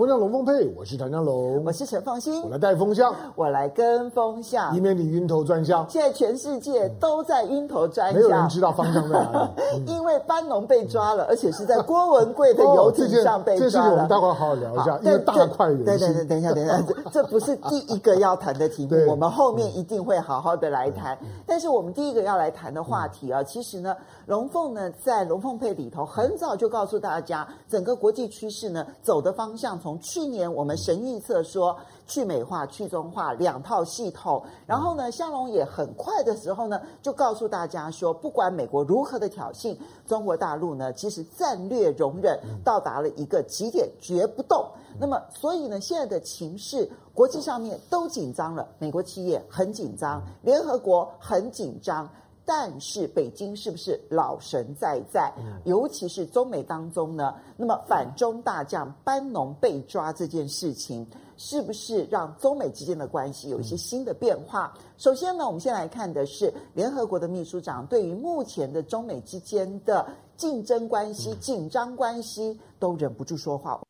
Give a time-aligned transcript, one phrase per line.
[0.00, 5.86] 风向龙凤配，我是唐江龙，我是陈凤馨，我来带风向，我来跟风向，以免你晕头转向。
[5.90, 9.50] 现在全世界都在晕头转向，没有人知道方向在哪里。
[9.76, 13.70] 嗯、因为班农被抓了，而且是在郭文贵的游艇上被抓了。
[13.70, 15.84] 这事我们待会好好聊一下，因为大快人心。
[15.84, 21.18] 对对对，等一下等一下， 这这不是第一个要谈的题目，我们后面一定会好好的来谈。
[21.44, 23.94] 但是我们第一个要来谈的话题啊，其实呢，
[24.24, 30.76] 龙凤呢在龙凤配里头很早就告诉大家，整个国际趋势呢走的方向，从去年我们。
[30.80, 31.76] 神预测说
[32.06, 39.76] 去美化、去中化两套系统，然后呢，香龙也很快的时候呢，就告诉大家说，不管美国如何的挑衅，
[40.06, 44.64] 中国大陆呢，其实战略容忍到达了一个极点，绝不动。
[44.98, 52.08] 那么，所以呢，现在的情势，国际上面都紧张了，美国企业很紧张，联合国很紧张。
[52.44, 55.32] 但是北京是不是老神在在？
[55.64, 57.34] 尤其是中美当中呢？
[57.56, 61.06] 那么反中大将班农被抓这件事情，
[61.36, 64.72] 是不是让中美之间的关系有一些新的变化？
[64.98, 70.06] 首先呢，我们先来看的是联合国的秘书长对于目前的中美之间的
[70.36, 73.80] 竞争关系、紧张关系，都忍不住说话。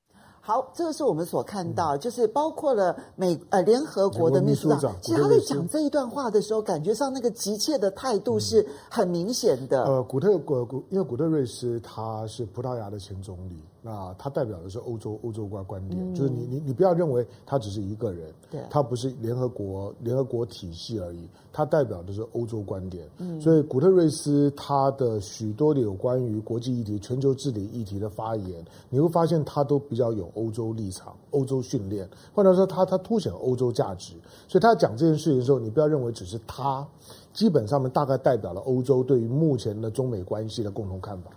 [0.43, 9.85] 好，这个是我们所看到，就是包括了美呃联合国的秘书长，其实他在讲这一段话的时候，感觉上那个急切的态度是很明显的。
[9.85, 13.63] 呃，古特古古，因为古特瑞斯他是葡萄牙的前总理。
[13.83, 23.09] 那他代表的是欧洲欧洲观观点，嗯、就是你你你不要认为他只是一个人，对，他不是联合国联合国体系而已，他代表的是欧洲观点。
[23.17, 34.13] 嗯，所以古特瑞斯他的许多的有关于国际议题、全球治理议题的发言，你会发现他都比较有欧洲立场、欧洲训练，或者说他他凸显欧洲价值。
[34.47, 36.87] 所以他讲这件事情的时候，你不要认为只是他，
[37.33, 41.31] 基本上面大概代表了欧洲对于目前的中美关系的共同看法。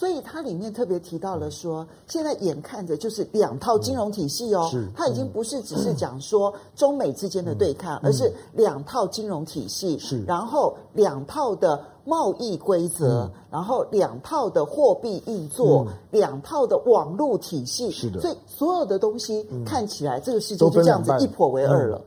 [0.00, 22.00] 所以它里面特别提到了说，现在眼看着就是两套金融体系哦，它已经不是只是讲说中美之间的对抗，而是两套金融体系，是，然后两套的贸易规则，然后两套的货币运作，两套的网络体系，是的，所以所有的东西看起来这个世界就这样子一破为二了。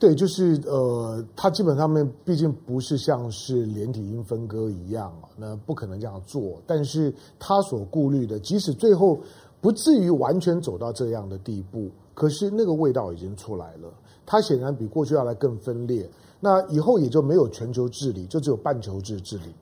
[0.00, 6.58] 对，就是呃，它基本上面毕竟不是像是连体音分割一样，那不可能这样做。
[6.66, 9.20] 但是他所顾虑的，即使最后
[9.60, 13.92] 不至于完全走到这样的地步，可是那个味道已经出来了。
[14.24, 16.08] 它显然比过去要来更分裂。
[16.40, 19.54] 那以后也就没有全球治理，就只有半球制治理。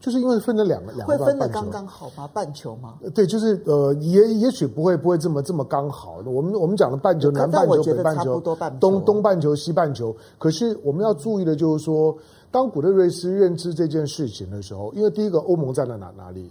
[0.00, 2.28] 就是因为分了两个，两个会分的刚刚好吗？
[2.32, 2.94] 半球吗？
[3.14, 6.18] 对，就是呃，也也许不会不会这么这么刚好。
[6.24, 8.40] 我们我们讲的半球，南半球、北半球、
[8.78, 10.14] 东东半球、西半球。
[10.38, 12.16] 可是我们要注意的就是说，
[12.50, 16.50] 当古特瑞斯认知这件事情的时候，因为第一个欧盟站在哪哪里？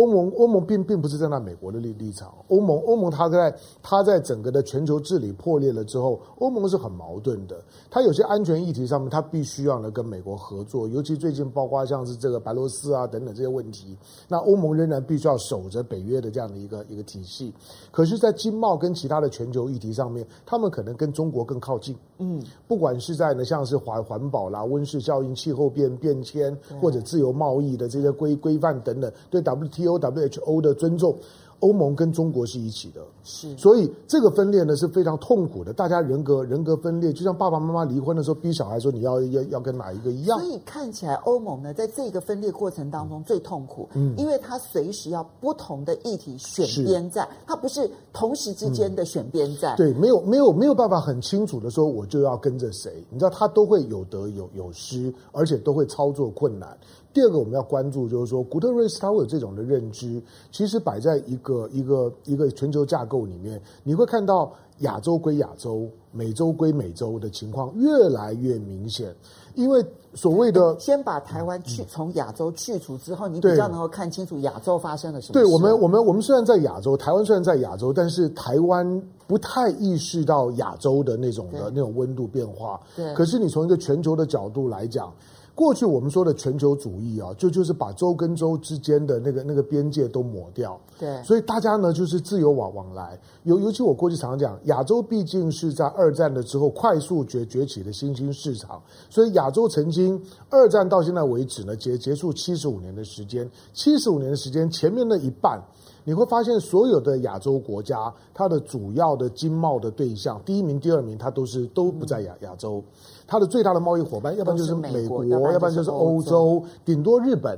[0.00, 7.62] 欧盟欧盟并并不是站在美国的立立场，欧盟欧盟它在它在整个的全球治理破裂了之后，欧盟是很矛盾的。
[7.90, 13.94] 它有些安全议题上面，它必须要呢跟美国合作，尤其最近包括像是这个白罗斯啊等等这些问题，
[14.26, 17.52] 那欧盟仍然必须要守着北约的这样的一个一个体系。
[17.90, 21.94] 可是，在经贸跟其他的全球议题上面，他们可能跟中国更靠近。
[22.20, 29.89] 嗯，不管是在呢像是环环保啦、温室效应、气候变变迁，或者自由贸易的这些规规范等等，对 WTO。
[29.98, 31.16] WHO 的尊重。
[31.60, 35.74] 欧盟跟中国是一起的，是，所以这个分裂呢是非常痛苦的。
[35.74, 40.40] 大家人格人格分裂，就像爸爸妈妈离婚的时候逼小孩说你要要要跟哪一个一样。
[40.40, 49.76] 所以看起来欧盟呢，在这个分裂过程当中最痛苦，嗯，因为它随时要不同的议题选边站，它不是同时之间的选边站。
[49.76, 56.74] 对，没有没有没有办法很清楚的说我就要跟着谁，你知道他都会有得有有失，而且都会操作困难。
[57.12, 60.22] 第二个我们要关注就是说，古特瑞斯他会有这种的认知，
[60.52, 61.68] 其实摆在一个。
[61.70, 69.14] 一个一个全球架构里面，你会看到亚洲归亚洲、美洲归美洲的情况越来越明显。
[69.54, 69.84] 因为
[70.14, 75.32] 所谓的先把台湾去从亚洲去除之后，你比较能够看清楚亚洲发生了什么。
[75.32, 82.80] 对我们，我们我们虽然在亚洲，台湾虽然在亚洲，但是台湾不太意识到亚洲的那种的那种温度变化。
[82.94, 85.12] 对，可是你从一个全球的角度来讲。
[85.60, 90.80] 过去我们说的全球主义啊，就就是把州跟州之间的那个那个边界都抹掉。
[90.98, 93.20] 对，所以大家呢就是自由往往来。
[93.42, 100.18] 尤尤其我过去常常讲，亚洲毕竟是在二战的之后快速崛崛起的新兴市场，所以亚洲曾经
[100.48, 105.62] 二战到现在为止呢结结束七十五年的时间，七十五年的时间前面的一半。
[106.02, 112.82] 你会发现，所有的亚洲国家，它的主要的经贸的对象，第一名、第二名，它都是都不在亚亚洲。
[113.30, 117.56] 它的最大的贸易伙伴，要不然就是美国，要不然就是欧洲，顶多日本。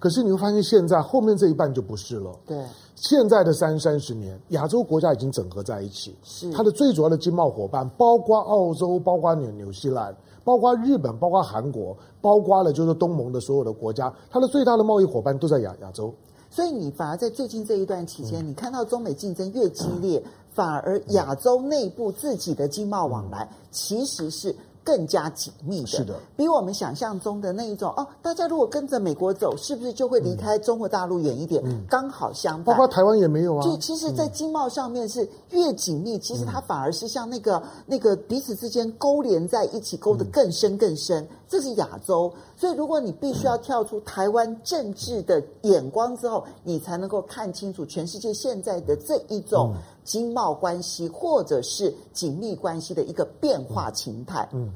[0.00, 2.36] 可是你会发现，现在后面这一半就不是了。
[2.44, 2.58] 对，
[2.96, 6.16] 现在的三三十年，亚洲国家已经整合在一起。
[6.24, 10.12] 是它的最主要的经贸伙伴，包括澳洲，包括纽纽西兰，
[10.42, 16.12] 包括日本，包括韩国，包括了就是东盟的所有的国家，它的最大的贸易伙伴都在亚亚洲。
[16.50, 24.54] 所以你反而在最近这一段期间，嗯、你看到中美竞争越激烈，嗯、反而亚洲内部自己的经贸往来其实是。
[24.84, 31.62] 更加紧密的，是的，比我们想象中的那一种哦，大家如果跟着美国走，是不是就会离开中国大陆远一点？
[31.64, 33.62] 嗯，刚好相反，包括台湾也没有啊。
[33.64, 41.26] 就其实，在经贸上面是越紧密，其实它反而是像那个那个彼此之间勾连在一起，勾得更深更深。
[41.48, 42.30] 这是亚洲，
[42.64, 49.74] 所以如果你必须要跳出台湾政治的眼光之后，你才能够看清楚全世界现在的这一种。
[50.02, 54.46] 经贸关系或者是紧密关系的一个变化形态。
[54.52, 54.70] 嗯，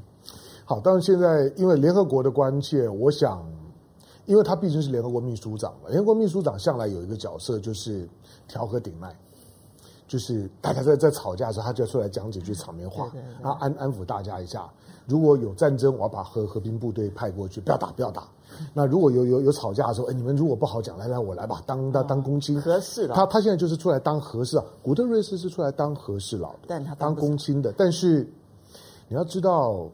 [0.65, 3.43] 好，但是现在因为联合国的关切，我想，
[4.25, 8.09] 因为他毕竟是联合国秘书长嘛，联合国秘书长向来有一个角色就是
[8.47, 9.15] 调和顶麦，
[10.09, 13.09] 就是大家在在吵架的时候，他就要出来讲几句场面话，
[13.41, 14.67] 然后安安抚大家一下。
[15.05, 18.27] 如果有战争，我要把和和平部队派过去，不要打，不要打。
[18.73, 22.59] 那如果有有有吵架的时候，哎，你们如果不好讲，来来，我来吧，当当当公亲。
[22.59, 23.15] 和事佬。
[23.15, 24.65] 他他现在就是出来当和事佬。
[24.81, 27.71] 古特瑞斯是出来当和事佬的，但他当公卿的。
[27.77, 28.27] 但是
[29.07, 29.87] 你要知道，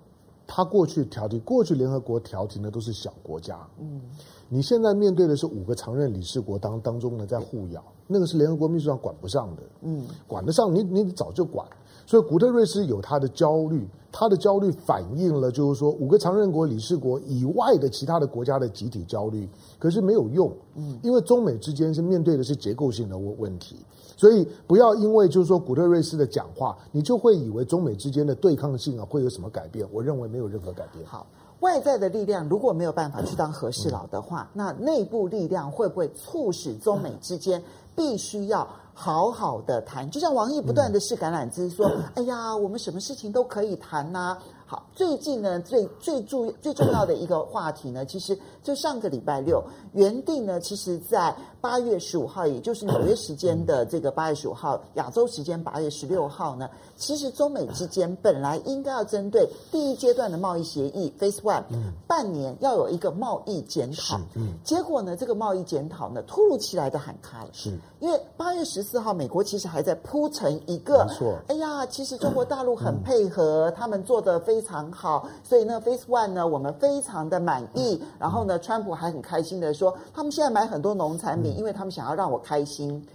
[0.48, 3.60] 他过去调停，过去联合国调停的都是小国家。
[3.80, 4.02] 嗯，
[4.48, 9.64] 你现在面对的是五个常任理事国当当中呢，在互咬，那个是联合国秘书长管不上的。
[9.82, 11.68] 嗯，管得上你你早就管。
[12.08, 19.50] 所以古特瑞斯有他的焦虑，他的焦虑反映了就是说五个常任国理事国以外的其他的国家的集体焦虑，
[19.80, 23.78] 可是没有用，嗯，因为中美之间是面对的是结构性的问问题，
[24.16, 29.88] 所以不要因为就是说古特瑞斯的讲话，你就会以为中美之间的对抗性啊会有什么改变？
[29.92, 31.04] 我认为没有任何改变。
[31.08, 31.26] 好，
[31.62, 37.60] 外在的力量如果没有办法去当和事佬的话，那内部力量会不会促使中美之间
[37.96, 38.68] 必须要？
[38.98, 49.64] 好好的谈，就像王毅不断的试橄榄枝，说：“哎呀，我们什么事情都可以谈呐、啊。”好，最近呢，最最重最重要的一个话题呢，其实就上个礼拜六
[49.94, 56.68] 原定呢，其实在八月十五号，也就是纽约时间的这个八月十五号， 亚洲时间八月十六号呢，
[56.98, 61.64] 其实中美之间本来应该要针对第一阶段的贸易协议 Face One，
[62.08, 64.20] 半年要有一个贸易检讨，
[64.64, 67.78] 结果呢，这个贸易检讨呢，突如其来的喊开了，是。
[68.00, 74.55] 因为八月十四号，美国其实还在铺成一个，错哎呀，其实中国大陆很配合，他们做的非。
[74.56, 78.02] 非常好，所以呢，Phase One 呢，我们非常的满意。
[78.18, 83.06] 然后呢，川普还很开心的说，他们现在买很多农产品，因为他们想要让我开心。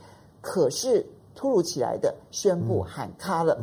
[0.43, 1.05] 可是
[1.35, 3.59] 突如其来的宣布喊卡了。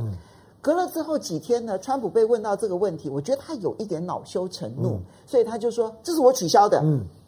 [0.60, 4.98] 隔了之后几天呢，川普被问到这个问题，我觉得他有一点恼羞成怒，
[5.28, 6.84] 所以他就说：“这是我取消的。”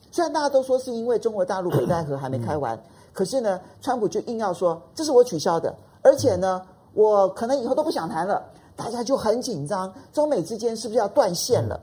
[0.09, 2.75] 虽然大家都说是因为中国大陆北戴河还没开完，
[3.13, 6.59] 可是呢，川普就硬要说这是我取消的，而且呢，
[6.95, 8.43] 我可能以后都不想谈了。
[8.79, 11.77] 大家就很紧张，中美之间是不是要断线了？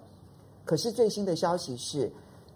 [0.64, 2.10] 可是最新的消息是，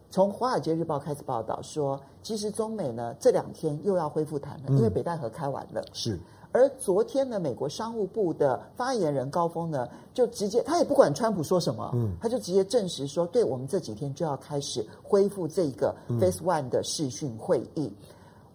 [0.09, 5.85] 从《华尔街日报》开始报道说，其实中美呢这两天又要恢复谈了，因为北戴河开完了。
[5.93, 6.19] 是。
[6.53, 17.93] 而昨天呢，美国商务部的发言人高峰呢，就直接他也不管川普说什么，嗯，他就直接证实说，对我们这几天就要开始恢复这个 Face One 的视讯会议。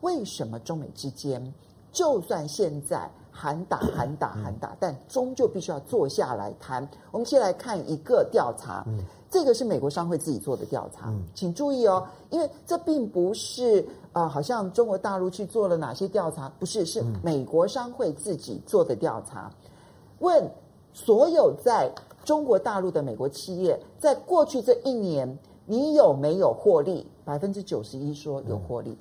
[0.02, 1.54] 为什么中美之间，
[1.92, 3.08] 就算现在？
[3.38, 6.88] 喊打喊打喊打，但终究必须要坐下来谈。
[7.12, 8.86] 我们先来看一个调查，
[9.30, 13.82] 这个是美国商会自己做的调查，请注意哦，因为这并不是
[14.14, 19.52] 啊、呃，好像中国大陆去做了哪些调查，不是，是美国商会自己做的调查。
[20.20, 20.50] 问
[20.94, 27.06] 所有在中国大陆的美国企业，在过去这一年，你有没有获利？
[27.26, 28.92] 百分之九十一说有获利。
[28.92, 28.98] 嗯，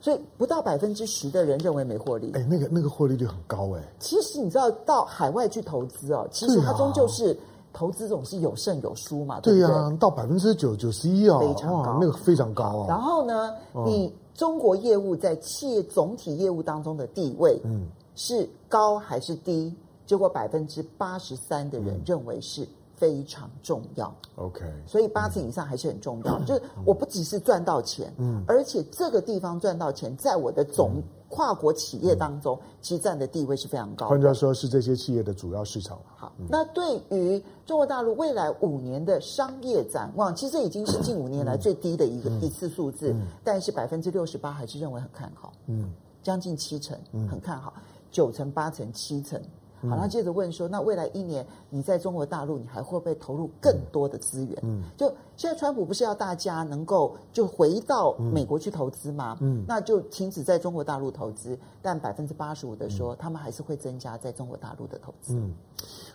[0.00, 2.32] 所以不到百分之十的人认为没获利。
[2.32, 3.82] 哎，那个那个获利率很高哎。
[3.98, 7.36] 其实你知道，到海外去投资哦，其实它终究是
[7.72, 12.86] 投资总是有胜有输嘛，对呀、啊啊，到百分之九九十一哦，非常高，那个非常高哦。
[12.88, 13.54] 然后呢，
[13.84, 19.74] 你中国业务在企业总体业务当中的地位，嗯，是高还是低？
[20.06, 22.66] 结果百分之八十三的人认为是。
[23.00, 26.38] 非常重要，OK，所以八成以上还是很重要。
[26.38, 34.10] 嗯、就是我不只是赚到钱，嗯，而且这个地方赚到钱，在我的总跨国企业当中，嗯、其实占的地位是非常高的。
[34.10, 35.98] 换句话说，是这些企业的主要市场。
[36.14, 45.90] 好，嗯、那对于中国大陆未来五年的商业展望，其实这已经是近五年来最低的一个、嗯、一次数字，嗯、但是百分之六十八还是认为很看好，嗯，
[46.22, 46.98] 将近七成
[47.30, 47.72] 很看好，
[48.10, 49.40] 九成、八成、七成。
[49.88, 54.58] 好，他接着问说，那未来一年你在中国大陆，你还会不会投入更多的资源？
[54.62, 59.38] 嗯，就现在川普不是要大家能够就回到美国去投资吗？
[59.40, 65.34] 嗯，那就停止在中国大陆投资，但百分之八十五的说，他们还是会增加在中国大陆的投资。
[65.34, 65.54] 嗯，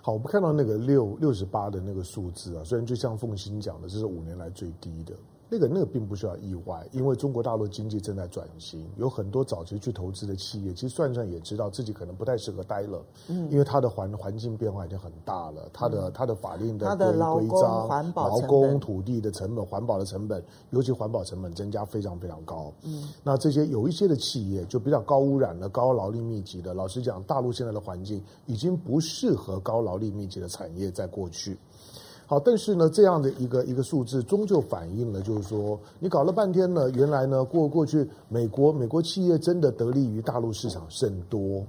[0.02, 5.14] 好，我们看到那个六六十八的那个数字啊，虽然就像凤欣讲的，这是五年来最低的。
[5.48, 31.58] 那个那个并不需要意外，因为中国大陆经济正在转型，有很多早期去投资的企业，其实算算也知道自己可能不太适合待了，嗯，因为它的环环境变化已经很大了，它的它的法令的规规章、环保、劳工、土地的成本、环保的成本，尤其环保成本增加非常非常高，嗯，那这些有一些的企业就比较高污染的、高劳力密集的，老实讲，大陆现在的环境已经不适合高劳力密集的产业在过去。
[32.28, 41.64] 好，但是呢，这样的一个一个数字，终究反映了，就是说，你搞了半天呢，原来呢，过过去美国美国企业真的得利于大陆市场甚多。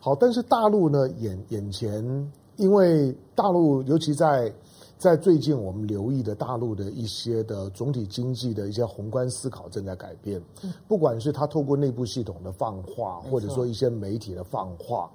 [0.00, 4.52] 好，但是大陆呢，眼眼前，因为大陆尤其在
[4.98, 10.42] 在最近我们留意的大陆的一些的总体经济的一些宏观思考正在改变，
[10.88, 15.08] 不管是他透过内部系统的放话，或者说一些媒体的放话。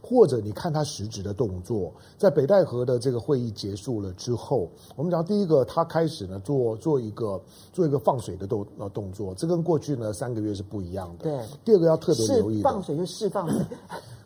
[0.00, 7.40] 或者你看他实质的动作，在北戴河的这个会议结束了之后，我们讲第一个，他开始呢做做一个
[7.72, 11.24] 做一个放水的动呃动作，这跟过去呢三个月是不一样的。
[11.24, 13.48] 对，第二个要特别留意，放水就释放。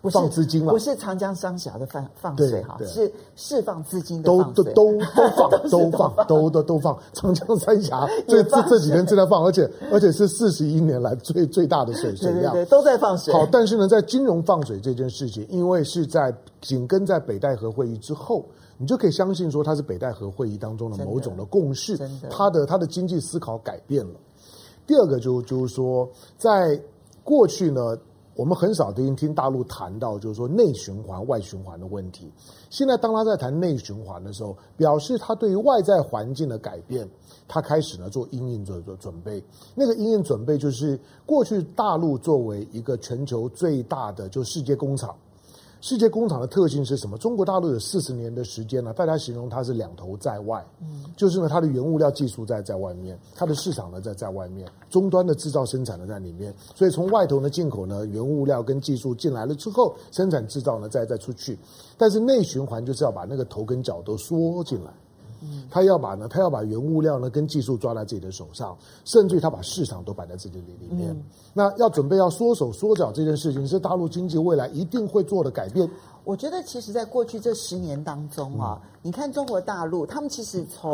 [0.03, 4.99] 不放资金了，不是长江三峡的放放水哈，是释放资金的都都都都
[5.31, 6.99] 放 都放都都都放。
[7.13, 13.33] 长江三峡 这这这几天正在放，而且而且是四十一年来最最大的水水量，对对对，都在放水。
[13.33, 18.45] 好，但是呢，在金融放水这件事情，因为是在紧跟在北戴河会议之后，
[18.79, 21.97] 你就可以相信说它是北戴河会议当中的某种的共识，
[22.29, 24.19] 它的它的经济思考改变了。
[24.85, 26.77] 第二个就就是说，在
[27.23, 27.97] 过去呢。
[28.35, 32.33] 我们很少听听大陆谈到，就是说内循环、外循环的问题。
[32.71, 37.09] 现在当他在谈内循环的时候，表示他对于外在环境的改变，
[37.47, 39.43] 他开始呢做因应做做准备。
[39.75, 45.15] 那个因应准备就是过去大陆作为一个全球最大的就世界工厂。
[45.83, 47.19] 世界工厂的特性是什么？
[47.19, 61.59] 中国大陆有四十年的时间呢，大家形容它是两头在外，嗯，就是呢，它的原物料技术在在外面，它的市场呢在在外面，终端的制造生产呢在里面，所以从外头呢进口呢原物料跟技术进来了之后，生产制造呢再再出去，
[61.99, 64.93] 但是内循环就是要把那个头跟脚都缩进来。
[65.71, 71.11] 他要把呢，他要把原物料呢跟技术抓在自己的手上，甚至于他把市场都摆在自己里里面。
[71.11, 71.23] 嗯、
[71.53, 75.89] 那要准备要缩手缩脚这件事情，是大陆经济未来一定会做的改变。
[76.25, 80.93] 我觉得，其实，在过去这十年当中啊，嗯、你看中国大陆，他们其实从、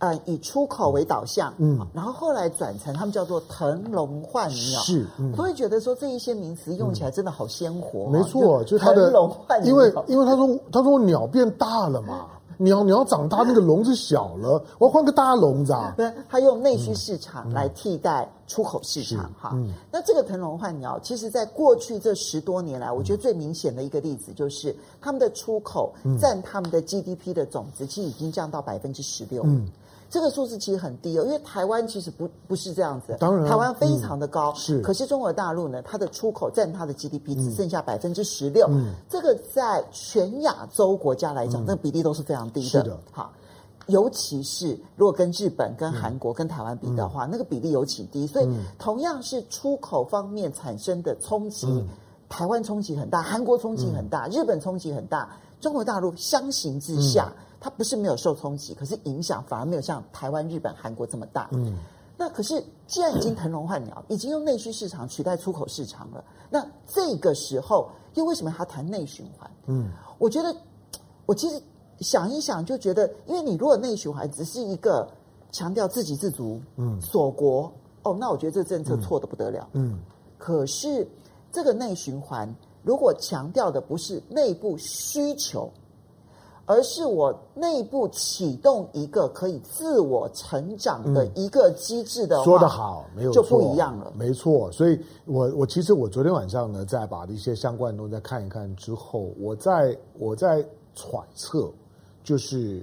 [0.00, 8.10] 嗯、呃以出口为导向，嗯，然后后来转成他们叫做腾笼换鸟，是，嗯、我会觉得说这一些名词用起来真的好鲜活、啊。
[8.10, 12.26] 没错，就是他的腾笼换鸟，因为因为他说他说鸟变大了嘛。
[12.56, 15.94] 你要你要长大，那个笼子小了，我要换个大笼子啊！
[15.96, 19.72] 对，它用内需市场来替代出口市场，哈、嗯。
[19.90, 29.42] 那这个腾笼换鸟，其实在过去这十多年来，我觉得最明显的一个例子就是他们的出口占他们的 GDP 的总值，其实已经降到百分之十六。
[29.44, 29.68] 嗯。
[30.14, 34.80] 这个数字其实很低哦，因为台湾其实不不是这样子，当然，台湾非常的高，嗯、是。
[34.80, 42.68] 可是中国大陆呢，它的出口占它的 GDP 只剩下百分之十六，嗯，这个在全亚洲国家来讲，那、个、比例都是非常低的。
[42.68, 43.32] 是的，好，
[43.88, 48.24] 尤其是如果跟日本、跟韩国、嗯、跟台湾比的话，那个比例尤其低。
[48.24, 51.88] 所以，同样是出口方面产生的冲击，嗯、
[52.28, 55.28] 台湾冲击很大，韩国冲击很大，嗯、日本冲击很大，
[55.60, 57.32] 中国大陆相形之下。
[57.64, 61.48] 嗯它不是没有受冲击，可是影响反而没有像台湾、日本、韩国这么大。
[61.52, 61.74] 嗯，
[62.18, 69.50] 那可是既然已经腾笼换鸟， 已经用内需市场取代出口市场了，那这个时候又为什么还要谈内循环？
[69.64, 70.54] 嗯，我觉得
[71.24, 71.58] 我其实
[72.00, 75.08] 想一想就觉得，因为你如果内循环只是一个
[75.50, 79.66] 强调自给自足、嗯，锁国哦，那我觉得这个政策错的不得了。
[79.72, 79.98] 嗯，
[80.36, 81.08] 可是
[81.50, 85.72] 这个内循环如果强调的不是内部需求。
[86.66, 94.12] 而是我内部启动一个可以自我成长的一个机制的话，说得好，没有错，就不一样了。
[94.16, 101.70] 没错，所以我我其实我昨天晚上呢，在把一些相关的东西再看一看之后，我在我在揣测，
[102.22, 102.82] 就是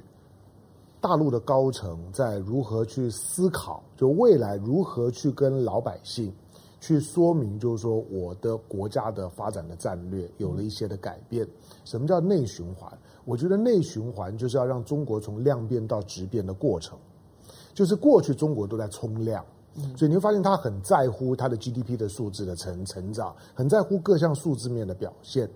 [1.00, 6.32] 大陆的高层在如何去思考，就未来如何去跟老百姓
[6.80, 11.48] 去说明，就是说我的国家的发展的战略有了一些的改变。
[11.84, 12.92] 什么叫内循环？
[13.26, 16.98] 我觉得内循环就是要让中国从量变到质变的过程，
[17.74, 19.46] 就是过去中国都在冲量，
[19.96, 25.50] 所以你会发现他很在乎他的 GDP 的数字的成成长，很在乎各项数字面的表现。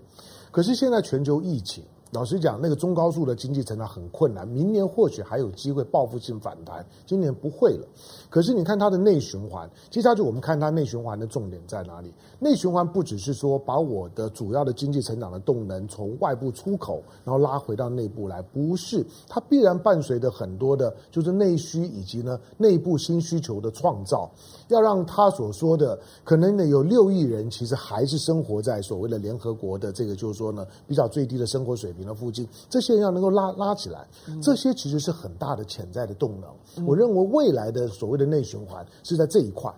[0.50, 1.84] 可是现在全球疫情。
[2.12, 7.86] 老实讲，那个中高速的经济成长很困难，明年或许还有机会报复性反弹，今年不会了。
[8.30, 12.14] 可是你看它的内循环，接下去我们看它内循环的重点在哪里？
[12.38, 24.30] 内循环不只是说把我的主要的经济成长的动能从外部出口，然后拉回到内部来，不是，它必然伴随着很多的，就是内需以及呢内部新需求的创造，
[24.68, 34.06] 要让他所说的可能呢有六亿人其实还是生活在所谓的联合国的这个就是说呢比较最低的生活水平的附近，这些人要能够拉拉起来，
[34.42, 36.86] 这些其实是很大的潜在的动能。
[36.86, 39.72] 我认为未来的所谓的内循环是在这一块，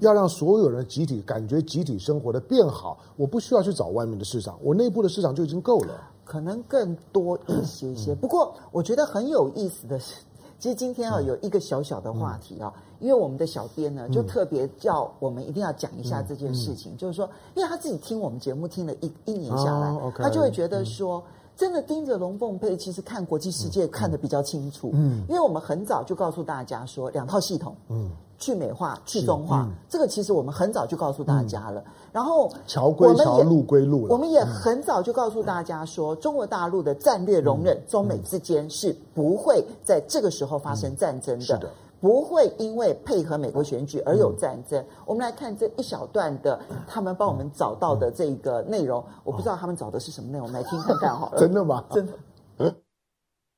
[0.00, 6.10] 要让所有人集体感觉集体生活的变好，我不需要去找外面的市场，我内部的市场就已经够了。
[6.24, 8.14] 可能更多一些些。
[8.14, 10.14] 不过我觉得很有意思的是，
[10.58, 21.22] 其实今天啊有一个小小的话题啊，因为我们的小编呢就特别叫我们一定要讲一下这件事情，就是说，因为他自己听我们节目听了一一年下来，他就会觉得说。
[21.56, 24.92] 真的盯着龙凤配，其实看国际世界看得比较清楚。
[24.94, 31.80] 嗯，因为我们很早就告诉大家说，两套系统，嗯，去美化、去中化，嗯、这个其实我们很早就告诉大家了。
[31.80, 34.06] 嗯、然后，桥归桥，路归路。
[34.08, 41.44] 我们也很早就告诉大家说，中国大陆的战略容忍，中美之间是不会在这个时候发生战争的。
[41.44, 41.70] 嗯、是的。
[42.00, 44.84] 不会因为配合美国选举而有战争。
[45.04, 51.38] 我们来看这一小段的他们帮我们找到的这个内容，我不知道他们找的是什么内容，我们来听看看好了。
[51.42, 51.84] 真的吗？
[51.90, 52.12] 真的。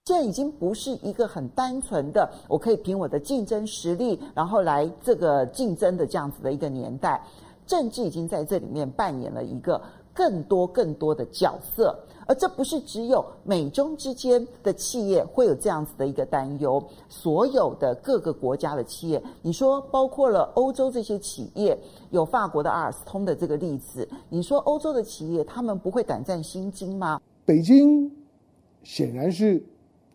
[0.06, 7.22] 现在已经不是一个很单纯的，我可以凭我的竞争实力，然后来这个竞争的这样子的一个年代，
[7.66, 9.80] 政治已经在这里面扮演了一个
[10.12, 11.96] 更多更多的角色。
[12.26, 21.78] 而这不是只有美中之间的企业会有这样子的一个担忧，所有的各个国家的企业，你说包括了欧洲这些企业，
[22.10, 27.20] 有法国的阿尔斯通的这个例子，你说欧洲的企业他们不会胆战心惊吗？
[27.44, 28.10] 北京
[28.82, 29.62] 显然是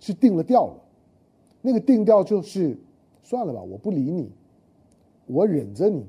[0.06, 0.76] 是定了调了，
[1.64, 2.78] 那个定调就是
[3.24, 4.30] 算了吧，我不理你，
[5.26, 6.06] 我忍着你，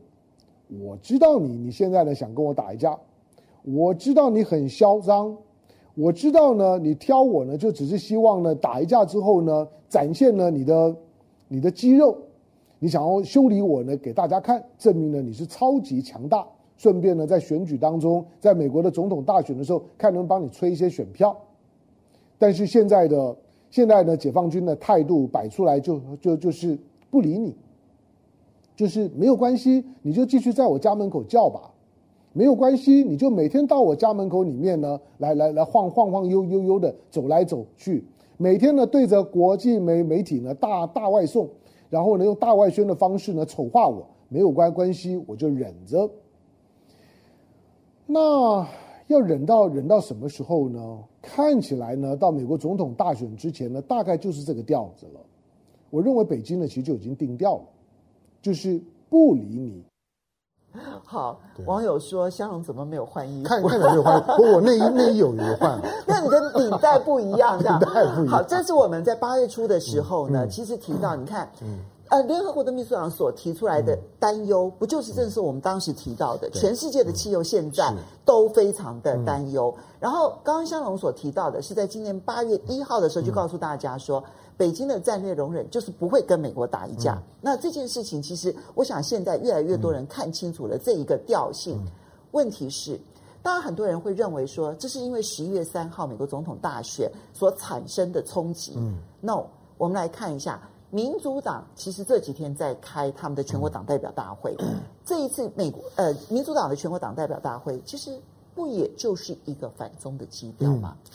[0.83, 2.95] 我知道你你现在呢想跟我打一架，
[3.63, 5.35] 我知道你很嚣张。
[5.95, 10.95] 我知道呢，你挑我呢，就只是希望呢，打一架之后呢，展现了你的
[11.49, 12.19] 你的肌肉，
[12.79, 16.47] 你想要修理我呢，给大家看，证明呢你是超级强大。
[16.77, 21.35] 顺便呢，在选举当中，在美国的总统大选的时候，看能帮你吹一些选票。
[22.37, 23.35] 但是现在的
[23.77, 26.79] 现在呢，解放军的态度摆出来就就就是
[27.11, 27.55] 不理你，
[28.75, 31.71] 就是没有关系，你就继续在我家门口叫吧。
[32.33, 38.03] 没有关系，你就每天到我家门口里面呢，来来来晃晃晃悠悠悠的走来走去，
[38.39, 41.47] 每天呢对着国际媒媒体呢大大外送，
[41.91, 46.11] 然后呢用大外宣的方式呢丑化我，没有关关系，我就忍着。
[48.07, 48.67] 那
[49.09, 50.99] 要忍到忍到什么时候呢？
[51.27, 55.21] 看起来呢，到美国总统大选之前呢，大概就是这个调子了。
[55.91, 57.65] 我认为北京呢其实就已经定调了，
[58.41, 59.85] 就是不理你。
[61.05, 63.49] 好，网友说香龙怎么没有换衣服？
[63.49, 65.81] 看看没有换， 不过我内衣内衣有有换。
[66.07, 67.81] 那你的领带不一样，这样。
[67.81, 68.29] 领带不一样。
[68.29, 71.49] 好，这是我们在八月初的时候呢，其实提到，你看，
[72.09, 77.93] 呃，联合国的秘书长所提出来的担忧，不就是正是我们当时提到的，全世界的汽油现在
[78.25, 79.75] 都非常的担忧。
[79.99, 84.23] 然后，刚刚香龙所提到的是在今年八月一号的时候就告诉大家说。
[84.59, 87.13] 北京的战略容忍就是不会跟美国打一架。
[87.17, 91.77] 嗯、那这件事情，其实我想现在越来越多人看清楚了这一个调性。
[91.85, 91.93] 嗯、
[92.31, 92.99] 问题是，
[93.43, 98.73] 当然很多人会认为说，这是因为十一月三号美国总统大选所产生的冲击。
[98.79, 99.45] 嗯，no，
[99.77, 100.59] 我们来看一下，
[100.91, 104.55] 民主党其实这几天在开他们的全国党代表大会。
[104.61, 108.19] 嗯、这一次美国呃民主党的全国党代表大会，其实
[108.55, 110.97] 不也就是一个反中的基调吗？
[111.05, 111.13] 嗯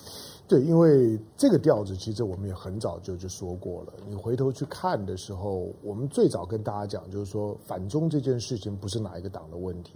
[0.47, 3.93] 对，因为这个调子，其实我们也很早就就说过了。
[4.09, 9.93] 你回头去看的时候，我们最早跟大家讲，就是说反中这件事情不是哪一个党的问题，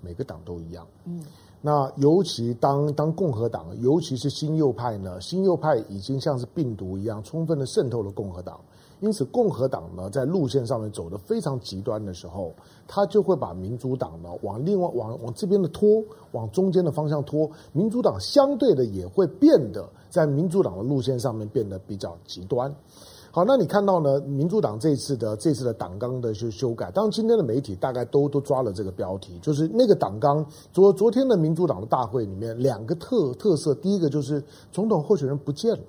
[0.00, 0.86] 每个党都一样。
[1.06, 1.20] 嗯，
[1.60, 8.60] 那尤其当当共和党，尤其是新右派呢，新右派已经像是病毒一样，充分的渗透了共和党。
[9.00, 12.52] 因此，共和党呢，在路线上面走得非常极端的时候，
[12.86, 17.50] 他就会把民主党呢往另外往往这边的拖，往中间的方向拖。
[17.72, 22.74] 民主党相对的也会变得在民主党的路线上面变得比较极端。
[23.32, 30.44] 好，那你看到呢，民主党这次的这次的党纲的修修改，当然今天的媒体大概都都抓了这个标题，就是那个党纲。
[30.72, 35.80] 昨昨天的民主党的大会里面，两个特特色，第一个就是总统候选人不见了。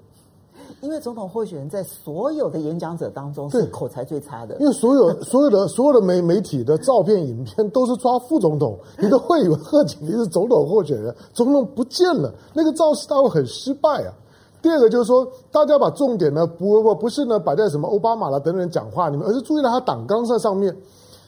[0.82, 14.14] 因为总统候选人在所有的演讲者当中是口才最差的，因为所有 所有的所有的媒媒体的照片、影片都是抓副总统， 你都会以为贺锦丽是总统候选人，总统不见了，那个造势大会很失败啊。
[14.62, 20.76] 第二个就是说，大家把重点呢不不不是呢摆在什么奥巴马了等等讲话里面，而是注意到他党纲在上面。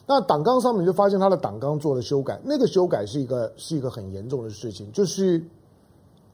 [0.06, 5.42] 那党纲上面就发现他的党纲做了修改，那个修改是一个是一个很严重的事情，就是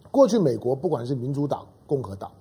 [0.09, 2.31] 过去美国不管是民主党、共和党，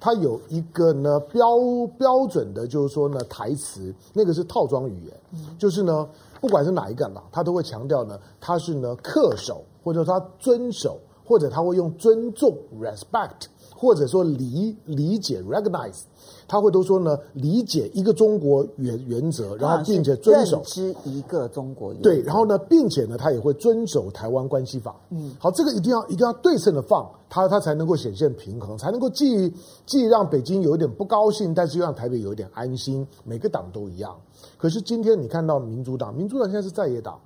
[0.00, 1.58] 它有一个呢标
[1.98, 5.12] 标准的，就是说呢台词，那个是套装语言，
[5.58, 6.08] 就是呢
[6.40, 13.46] 不管是哪一个啦，他都会强调呢他是呢恪守，或者说他遵守，或者他会用尊重 （respect）。
[13.80, 16.00] 或者说理理解 recognize，
[16.48, 22.10] 他会都说呢，理解一个中国原原则，然后并且遵守认知一个中国原则。
[22.10, 24.96] 对，然后呢，并且呢，他也会遵守台湾关系法。
[25.10, 29.48] 嗯，好，这个一定要一定要对称的放，他他才能够显现平衡，才能够既
[29.86, 33.06] 既让北京有一点不高兴，但是又让台北有一点安心。
[33.22, 34.12] 每个党都一样，
[34.56, 37.16] 可是今天你看到民主党，民主党现在是在野党。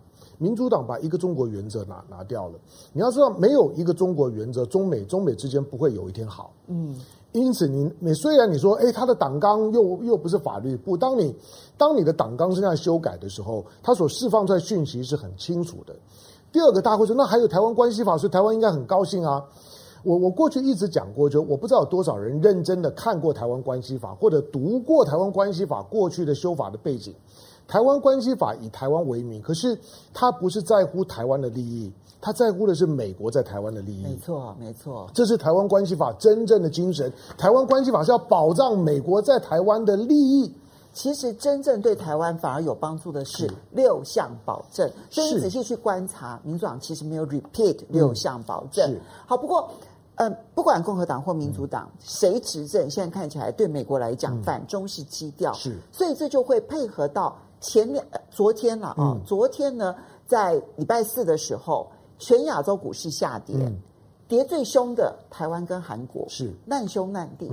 [0.42, 2.58] 民主党把一个中国原则拿拿掉了。
[2.92, 6.52] 你要知道，没有一个中国原则，中美中美之间不会有一天好。
[6.66, 6.96] 嗯，
[7.30, 11.32] 因此你你虽然你说，哎，他的党纲又又不是法律，不，当你
[11.78, 15.94] 当你的党纲是这样修改的时候，他所释放出来讯息是很清楚的。
[16.50, 19.44] 第二个，大家会说，那还有台湾关系法，所以台湾应该很高兴啊。
[20.04, 27.14] 我我过去一直讲过，就我不知道有多少人认真的看过台湾关系法，或者读过台湾关系法过去的修法的背景。
[27.72, 29.78] 台湾关系法以台湾为名，可是
[30.12, 34.02] 他不是在乎台湾的利益，他在乎的是美国在台湾的利益。
[34.02, 37.10] 没错，没错，这是台湾关系法真正的精神。
[37.38, 40.54] 台湾关系法是要保障美国在台湾的利益。
[40.92, 44.86] 其实真正对台湾反而有帮助的是六项保证。
[45.08, 48.92] 所以你仔细去观察，民主党其实没有 repeat 六项保证。
[48.92, 49.66] 嗯、好，不过。
[50.16, 59.94] 嗯，不管共和党或民主党谁执政，现在看起来对美国来讲反中是基调，是，所以这就会配合到前两昨天了啊，昨天呢，
[60.26, 61.86] 在礼拜四的时候，
[62.18, 63.56] 全亚洲股市下跌，
[64.28, 66.52] 跌最凶的台湾跟韩国是。
[66.66, 67.50] 难兄难弟，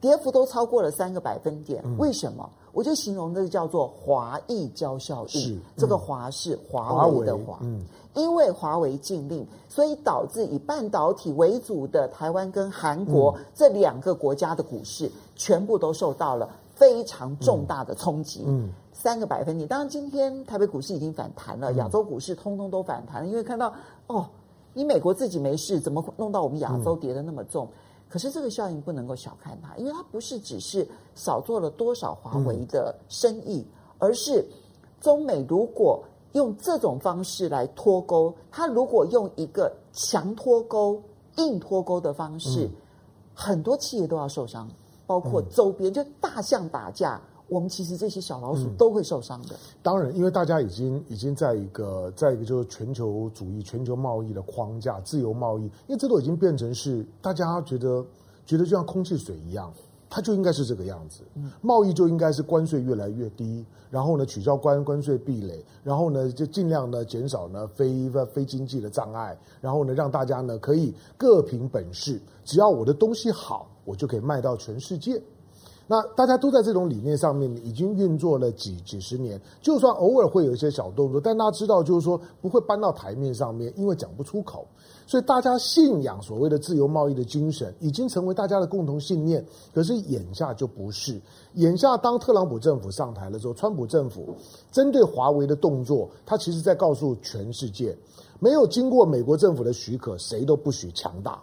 [0.00, 2.50] 跌幅都超过了三个百分点，为什么？
[2.72, 7.80] 我就形容这个叫做华裔交效应，这个华是华为的华，嗯。
[8.14, 18.44] 因为华为禁令，所以导致以半导体为主的台湾跟韩国这两个国家的股市全部都受到了非常重大的冲击。
[18.46, 18.70] 嗯，
[19.02, 19.66] 三个百分点。
[19.66, 23.74] 当然，今天台北股市已经反弹了，亚洲股市通通都反弹了，因为看到
[24.06, 24.28] 哦，
[24.74, 27.68] 你美国自己没事，怎么弄到我们亚洲跌得那么重？
[28.08, 30.86] 可是这个效应不能够小看它，因为它不是只是
[31.16, 33.66] 少做了多少华为的生意，
[33.98, 34.46] 而是
[35.00, 36.04] 中美如果。
[36.32, 41.02] 用这种方式来脱钩，它如果用一个强脱钩、
[41.36, 42.70] 硬脱钩的方式，嗯、
[43.34, 44.66] 很多企业都要受伤，
[45.06, 47.20] 包括周边，嗯、就大象打架，
[47.52, 49.54] 我们其实这些小老鼠都会受伤的。
[49.54, 58.02] 嗯、当然，因为大家已经已经在一个在一个就是全球主义、全球贸易的框架、自由贸易，因为这都已经变成是大家觉得
[58.46, 59.70] 觉得就像空气水一样。
[60.14, 61.22] 它就应该是这个样子，
[61.62, 75.18] 贸易就应该是关税越来越低，然后呢取消关关税壁垒，然后呢就尽量呢减少呢非非经济的障碍，然后呢让大家呢可以各凭本事，只要我的东西好，我就可以卖到全世界。
[75.86, 84.66] 那大家都在这种理念上面已经运作了几几十年，就算偶尔会有一些小动作，但大家知道就是说不会搬到台面上面，因为讲不出口。
[85.04, 89.44] 所以大家信仰所谓的自由贸易的精神，已经成为大家的共同信念。
[89.74, 91.20] 可是眼下就不是，
[91.54, 94.34] 眼下当特朗普政府上台了之后，川普政府
[94.70, 97.94] 针对华为的动作，他其实在告诉全世界，
[98.38, 101.42] 没有经过美国政府的许可，谁都不许强大。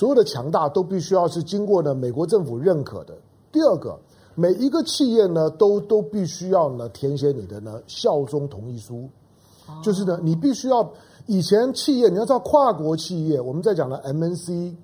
[0.00, 3.14] 所有的强大都必须要是经过呢美国政府认可的。
[3.52, 3.98] 第二个，
[4.34, 9.06] 每一个企业呢都都必须要呢填写你的呢效忠同意书，
[9.82, 10.90] 就是呢你必须要。
[11.26, 14.74] 以前企业你要知道跨国企业，我们在讲的 MNC，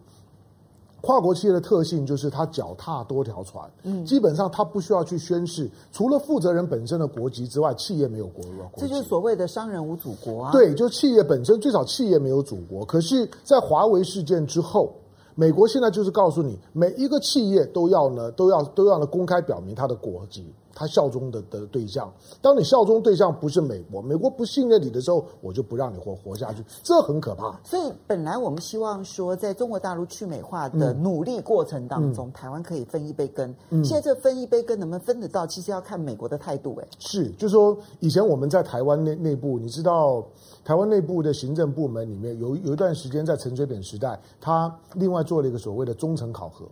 [1.01, 8.83] 跨国企业的特性就是它脚踏多条船，嗯，基本上它不需要去宣誓，除了负责人本身的国籍之外，企业没有国国籍。
[8.83, 10.53] 这就是所谓的商人无祖国啊。
[10.53, 12.85] 对，就企业本身最少企业没有祖国。
[12.85, 14.95] 可是，在华为事件之后，
[15.37, 20.53] 美国现在就是告诉你，每一个企业都要呢，都要都要呢公开表明它的国籍。
[20.79, 22.13] 他效忠的的对象，
[22.43, 27.59] 当你效忠对象不是美国，美国不信任你的时候，我就不让你活活下去，这很可怕。
[27.65, 33.55] 所以本来我们希望说，在中国大陆去美化的努力过程当中，嗯、台湾可以分一杯羹。
[33.71, 36.77] 嗯、现在这分一杯羹能不能分得到，其实要看美国的态度。
[36.79, 40.23] 哎，是，就是说以前我们在台湾内内部，你知道
[40.63, 46.67] 台湾内部的行政部门里面有有一段时间在陈水扁时代，他另外做了一个所谓的忠诚考核。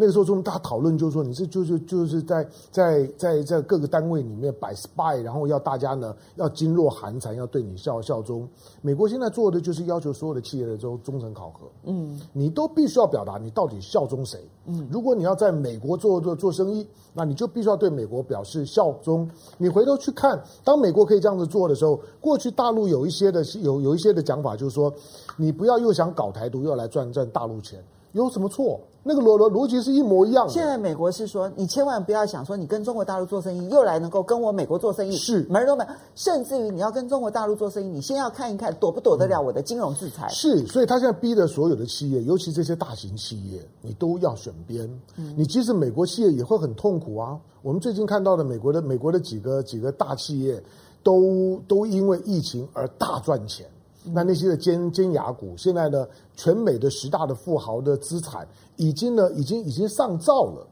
[0.00, 8.48] 那个时候中大家讨论就是说，你是就是就是在在在在各个单位里面摆 spy，然后要大家呢要噤若寒蝉，要对你效效忠。
[8.80, 14.40] 美国现在做的就是要求所有的企业的这种忠诚考核，嗯，你都必须要表达你到底效忠谁。
[14.64, 19.28] 嗯，如果你要在美国做做做生意，那你就必须要对美国表示效忠。
[19.58, 24.90] 你回头去看，当美国可以这样子做的时候，过去大陆有一些的有有一些的讲法，就是说，
[25.36, 27.84] 你不要又想搞台独，又来赚赚大陆钱。
[28.12, 28.80] 有什么错？
[29.02, 30.52] 那个逻逻逻辑是一模一样的。
[30.52, 35.90] 现在美国是说，你千万不要想说，你跟中国大陆做生意，又来能够跟我美国做生意，是门儿都没有。
[36.14, 40.28] 甚至于你要跟中国大陆做生意，你先要看一看躲不躲得了我的金融制裁。
[40.28, 44.84] 是，所以他现在逼的所有的企业，尤其这些大型企业，你都要选边。
[45.16, 47.38] 嗯，你即使美国企业也会很痛苦啊。
[47.62, 50.62] 我们最近看到的美国的美国的几个几个大企业，
[51.02, 53.66] 都都因为疫情而大赚钱。
[54.04, 60.66] 那那些的尖尖牙股，现在呢，全美的十大的富豪的资产已经呢，已经已经上兆了，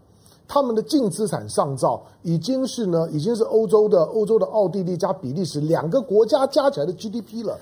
[0.46, 7.58] 他们的净资产上兆已经是呢，已经是欧洲的欧洲的奥地利加比利时两个国家加起来的 GDP 了。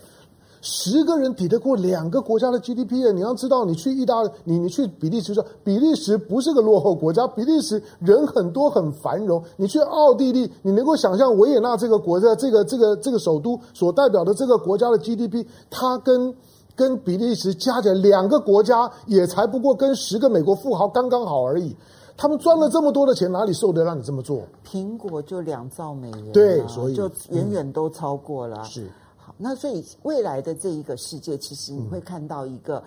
[0.68, 9.40] 十个人抵得过两个国家的 GDP 的，你要知道，你去意大利，你你去比利时说，比利时不是个落后国家，比利时人很多很繁荣。
[9.56, 16.34] 你去奥地利，你能够想象维也纳这个国家，这个这个这个首都所代表的这个国家的 GDP，它跟
[16.74, 21.76] 跟比利时加起来两个国家也才不过跟十个美国富豪刚刚好而已。
[22.16, 24.42] 他们赚了这么多的钱，哪里受得让你这么做？
[24.68, 28.56] 苹果就两兆美元，对，所以就远远都超过了。
[28.62, 28.90] 嗯、是。
[29.38, 32.82] 那所以未来的这一个世界，其实你会看到一个，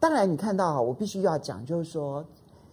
[0.00, 2.24] 当然你看到啊，我必须要讲，就是说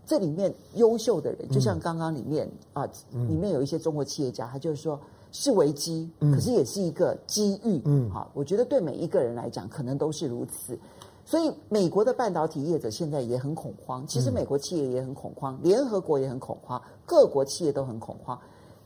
[0.06, 5.00] 这里面优秀的人，就像刚刚里面啊，里面有一些中国企业家，他就是说
[5.32, 10.78] 是危机，可是也是一个机遇，嗯，好，我觉得对每一个人来讲，可能都是如此。
[11.24, 18.38] 所以美国的半导体业者现在也很恐慌，其实美国企业也很恐慌，联合国也很恐慌，各国企业都很恐慌。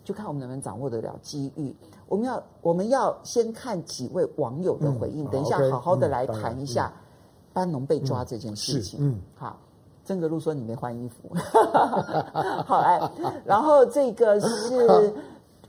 [0.04, 1.74] 就看我们能不能掌握得了机遇。
[2.08, 6.92] 我们要我们要先看几位网友的回应，嗯、等一下好好的来谈一下
[7.54, 9.00] 班农被抓这件事情。
[9.02, 9.58] 嗯，好，
[10.04, 11.30] 曾格路说你没换衣服，
[12.66, 13.02] 好哎，
[13.44, 15.14] 然后这个是，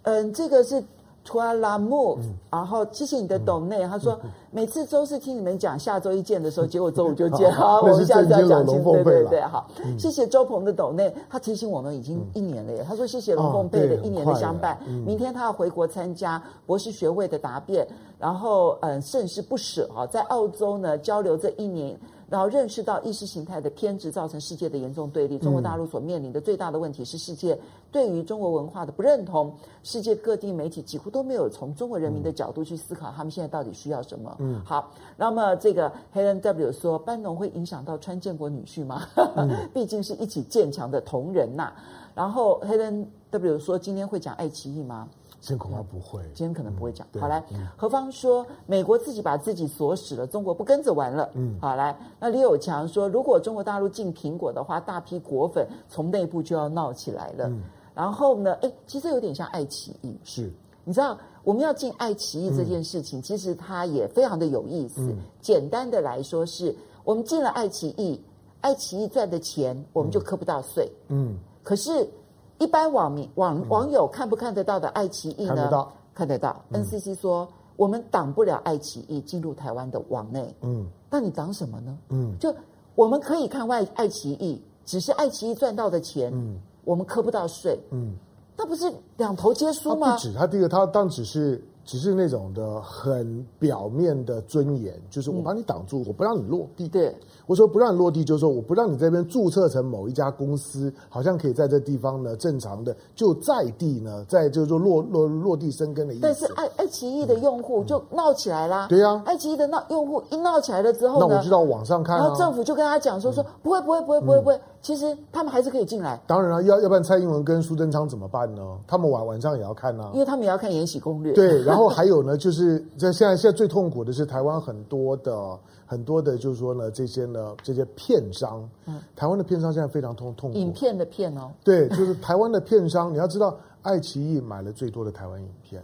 [0.02, 0.82] 嗯，这个是。
[1.26, 2.16] 图阿拉木，
[2.50, 3.86] 然后谢谢你的抖内。
[3.88, 4.18] 他说
[4.52, 7.50] 每次周四听你们讲下周一见的时候，结果周五就见。
[7.52, 8.92] 好，我们下次要讲清楚。
[8.92, 12.86] 对对对，好，谢谢周鹏的抖内，他提醒我们已经一年了耶。
[12.88, 17.86] 他说谢谢龙凤配的一年的相伴，明天他要回国参加博士学位的答辩，
[18.18, 21.98] 然后嗯，甚是不舍啊，在澳洲呢交流这一年。
[22.28, 25.38] 然后认识到意识形态的偏执造成世界的严重对立。
[25.38, 27.56] 中国大陆所面临的最大的问题是世界
[27.92, 29.54] 对于中国文化的不认同。
[29.84, 34.36] 世界各地媒体几乎都没有从中国人民的角度去思考他们现在到底需要什么。
[34.40, 34.92] 嗯，好。
[35.16, 39.02] 那么这个 Helen W 说，班农会影响到川建国女婿吗？
[39.36, 41.72] 嗯、 毕竟是一起建强的同仁呐。
[42.14, 45.08] 然后 Helen W 说，今天会讲爱奇艺吗？
[45.40, 47.06] 今天恐怕不会，今天可能不会讲。
[47.12, 51.30] 嗯、好来，嗯、何方说美国自己把自己锁死了，中国不跟着玩了。
[51.34, 57.46] 嗯，好来，那李友强说，如果中国大陆进苹果的话，大批果粉从内部就要闹起来了。
[57.48, 57.62] 嗯、
[57.94, 60.18] 然后呢，哎，其实有点像爱奇艺。
[60.24, 60.50] 是，
[60.82, 65.00] 你知道我们要进爱奇艺这件事情，嗯、其实它也非常的有意思。
[65.02, 68.20] 嗯、简单的来说是，是我们进了爱奇艺，
[68.62, 70.90] 爱奇艺赚的钱我们就磕不到税。
[71.08, 72.08] 嗯，可是。
[72.58, 75.54] 一般网民网网友看不看得到的爱奇艺呢？
[75.54, 76.62] 看得到，看得到。
[76.72, 80.54] NCC 说我们挡不了爱奇艺进入台湾的网内。
[80.62, 81.98] 嗯，那你挡什么呢？
[82.08, 82.54] 嗯，就
[82.94, 87.78] 我们可以看外爱奇艺，只是爱奇艺赚到的钱，嗯，我们磕不到税。
[87.90, 88.14] 嗯，
[88.56, 90.06] 那不是两头皆输吗？
[90.08, 91.62] 他不止，他第一个，他当只是。
[91.86, 96.88] 只是那种的很表面的尊严，就是我把你挡住，嗯、我不让你落地。
[96.88, 97.16] 对，
[97.46, 106.22] 我说不让你落地，就是说我不让你这边注册成某一家公司，好像可以在这地方呢正常的就在地呢，在就是说落落落地生根的意思。
[106.22, 108.86] 但是爱爱奇艺的用户就闹起来啦。
[108.86, 116.20] 嗯、对呀、啊，爱奇艺的闹用户一闹起来了之后呢，那我知道网上看、啊，然后政府就跟他讲说说不会不会不会不会不会，其实他们还是可以进来。
[116.26, 118.60] 当然了、啊，要要不然蔡英文跟苏贞昌怎么办呢？
[118.88, 121.32] 他们晚晚上也要看呢、啊，因为他们也要看《延禧攻略》。
[121.36, 122.56] 对，然后还有呢就是。
[122.56, 130.58] 是在现在，现在最痛苦的是台湾很多的很多的，就是说呢，这些呢，这些片商，嗯，台湾的片商现在非常痛痛苦。
[130.58, 135.82] 影片的片哦，对，就是台湾的片商，你要知道，爱奇艺买了最多的台湾影片。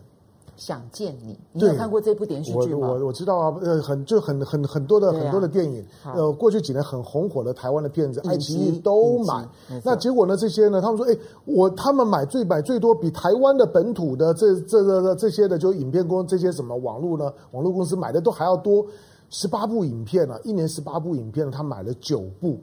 [0.55, 2.87] 想见你，你有看过这部连续剧吗？
[2.87, 5.85] 我我我知道啊，呃，很就很很很多的、啊、很多的电影，
[6.15, 9.49] 呃，过去几年很红火的台湾的片子，爱奇艺都买。
[9.83, 10.37] 那结果呢？
[10.37, 10.81] 这些呢？
[10.81, 17.33] 他们说，哎，我他们买最买最多，比台湾的本土的这这个这，这些的，就影片公这些什么网络呢？
[17.53, 18.87] 网络公司买的都还要多，
[19.33, 22.61] 十八部影片啊，一年十八部影片，他买了九部。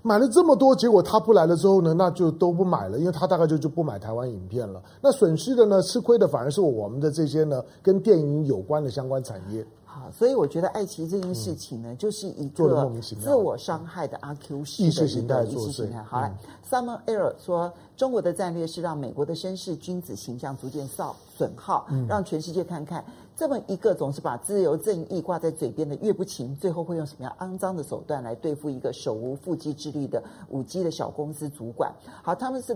[0.00, 4.80] 买了这么多，结果他不来了之后呢，那就都不买了，因为他大概就就不买台湾影片了。
[5.02, 9.66] 那损失的呢，吃亏的反而是我们的这些呢，跟电影有关的相关产业。
[9.84, 12.88] 好，所以我觉得爱奇艺这件事情呢，嗯、就是一个
[13.20, 15.42] 自我伤害的阿 Q 式的意识形态。
[15.44, 16.00] 意识形态。
[16.04, 16.36] 好了、嗯、
[16.70, 23.04] Summer Air 说，中国的战略是让美国的绅士君子形象逐渐扫损耗，嗯、让全世界看看。
[23.38, 31.94] 这么一个总是把自由正义挂在嘴边的岳不群，最后会用什么样肮脏的手段来对付一个手无缚鸡之力的五 G 的小公司主管？
[32.20, 32.74] 好，他们是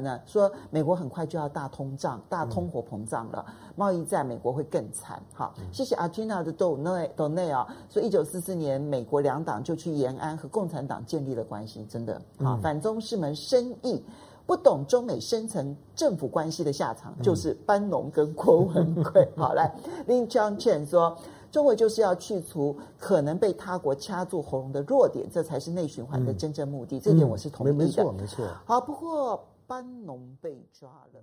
[0.00, 5.20] 呢说，美国很快就要大通胀、大通货膨胀了，贸易战美国会更惨。
[5.32, 14.00] 好，谢谢阿 Gina 的 Donate Donate 啊，说一九四四年美国两党就去延安和共产党建立了关系，真的啊，反中是门生意。
[14.46, 19.26] 不懂中美深层政府关系的下场，就是班农跟郭文贵。
[19.36, 19.74] 好，来
[20.06, 21.16] 林江倩说，
[21.50, 26.98] 中国就是要去除可能被他国掐住喉咙的弱点，这才是内循环的真正目的。
[26.98, 27.74] 嗯、这点我是同意的。
[27.74, 28.46] 没错，没错。
[28.64, 31.20] 好，不过班农被抓了。